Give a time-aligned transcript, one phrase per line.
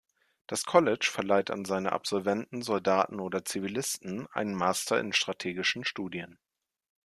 [0.47, 6.39] Das College verleiht an seine Absolventen, Soldaten oder Zivilisten, einen Master in Strategischen Studien.